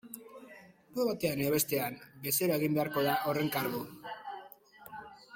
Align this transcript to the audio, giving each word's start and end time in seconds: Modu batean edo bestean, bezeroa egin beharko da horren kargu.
Modu 0.93 1.03
batean 1.09 1.43
edo 1.43 1.51
bestean, 1.55 1.99
bezeroa 2.23 2.57
egin 2.61 2.79
beharko 2.79 3.03
da 3.09 3.13
horren 3.27 3.53
kargu. 3.57 3.83